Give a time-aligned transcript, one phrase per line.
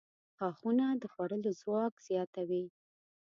[0.37, 2.65] •غاښونه د خوړلو ځواک زیاتوي.